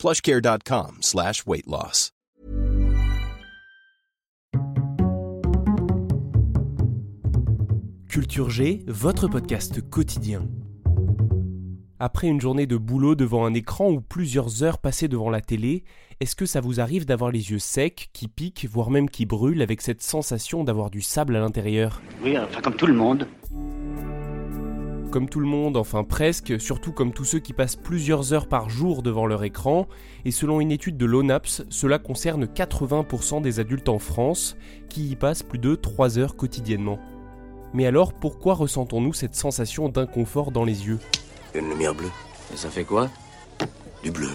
[0.00, 2.10] plushcare.com slash weight loss.
[8.08, 10.48] Culture G, votre podcast quotidien.
[11.98, 15.84] Après une journée de boulot devant un écran ou plusieurs heures passées devant la télé,
[16.20, 19.60] est-ce que ça vous arrive d'avoir les yeux secs, qui piquent, voire même qui brûlent,
[19.60, 22.00] avec cette sensation d'avoir du sable à l'intérieur?
[22.24, 23.26] Oui, enfin comme tout le monde.
[25.10, 28.70] Comme tout le monde, enfin presque, surtout comme tous ceux qui passent plusieurs heures par
[28.70, 29.88] jour devant leur écran,
[30.24, 34.56] et selon une étude de l'ONAPS, cela concerne 80% des adultes en France,
[34.88, 37.00] qui y passent plus de 3 heures quotidiennement.
[37.74, 41.00] Mais alors, pourquoi ressentons-nous cette sensation d'inconfort dans les yeux?
[41.56, 42.10] Une lumière bleue.
[42.54, 43.10] Et ça fait quoi?
[44.04, 44.28] Du bleu.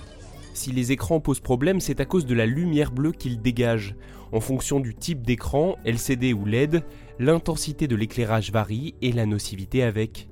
[0.54, 3.96] Si les écrans posent problème, c'est à cause de la lumière bleue qu'ils dégagent.
[4.34, 6.84] En fonction du type d'écran, LCD ou LED,
[7.18, 10.28] l'intensité de l'éclairage varie et la nocivité avec.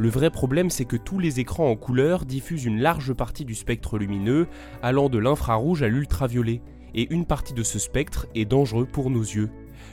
[0.00, 3.54] Le vrai problème, c'est que tous les écrans en couleur diffusent une large partie du
[3.54, 4.46] spectre lumineux,
[4.82, 6.62] allant de l'infrarouge à l'ultraviolet,
[6.94, 9.50] et une partie de ce spectre est dangereux pour nos yeux.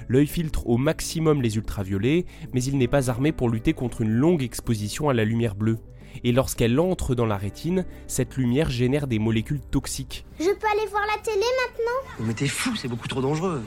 [0.08, 4.14] L'œil filtre au maximum les ultraviolets, mais il n'est pas armé pour lutter contre une
[4.14, 5.80] longue exposition à la lumière bleue.
[6.24, 10.26] Et lorsqu'elle entre dans la rétine, cette lumière génère des molécules toxiques.
[10.40, 12.26] Je peux aller voir la télé maintenant?
[12.26, 13.62] Mais t'es fou, c'est beaucoup trop dangereux.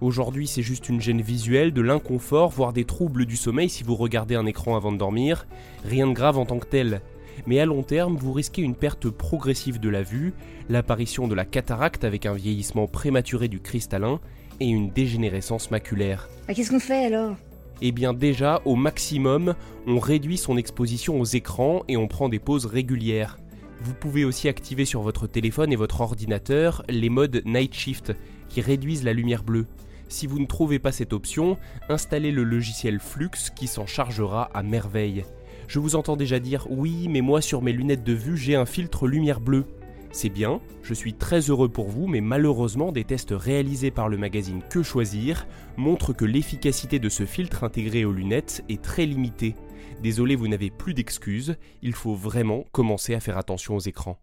[0.00, 3.94] Aujourd'hui, c'est juste une gêne visuelle, de l'inconfort, voire des troubles du sommeil si vous
[3.94, 5.46] regardez un écran avant de dormir.
[5.84, 7.00] Rien de grave en tant que tel.
[7.46, 10.34] Mais à long terme, vous risquez une perte progressive de la vue,
[10.68, 14.20] l'apparition de la cataracte avec un vieillissement prématuré du cristallin
[14.60, 16.28] et une dégénérescence maculaire.
[16.46, 17.36] Bah, Qu'est-ce qu'on fait alors?
[17.82, 19.54] Eh bien déjà, au maximum,
[19.86, 23.36] on réduit son exposition aux écrans et on prend des pauses régulières.
[23.84, 28.14] Vous pouvez aussi activer sur votre téléphone et votre ordinateur les modes Night Shift
[28.48, 29.66] qui réduisent la lumière bleue.
[30.08, 31.58] Si vous ne trouvez pas cette option,
[31.90, 35.26] installez le logiciel Flux qui s'en chargera à merveille.
[35.68, 38.64] Je vous entends déjà dire oui, mais moi sur mes lunettes de vue j'ai un
[38.64, 39.66] filtre lumière bleue.
[40.14, 44.16] C'est bien, je suis très heureux pour vous, mais malheureusement des tests réalisés par le
[44.16, 45.44] magazine Que Choisir
[45.76, 49.56] montrent que l'efficacité de ce filtre intégré aux lunettes est très limitée.
[50.04, 54.20] Désolé, vous n'avez plus d'excuses, il faut vraiment commencer à faire attention aux écrans.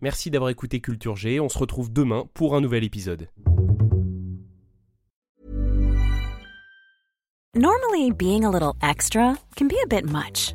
[0.00, 3.28] Merci d'avoir écouté Culture G, on se retrouve demain pour un nouvel épisode.
[7.56, 10.54] Normally, being a little extra can be a bit much,